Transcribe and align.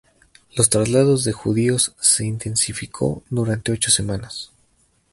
Los 0.55 0.71
traslados 0.71 1.23
de 1.25 1.31
judíos 1.31 1.93
se 1.99 2.25
intensificó 2.25 3.21
durante 3.29 3.71
ocho 3.71 3.91
semanas. 3.91 4.51